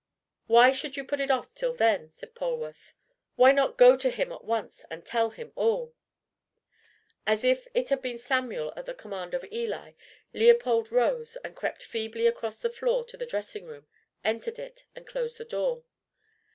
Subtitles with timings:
[0.47, 2.95] "Why should you put it off till then?" said Polwarth.
[3.35, 5.93] "Why not go to him at once and tell him all?"
[7.27, 9.91] As if it had been Samuel at the command of Eli,
[10.33, 13.85] Leopold rose and crept feebly across the floor to the dressing room,
[14.25, 15.83] entered it, and closed the door.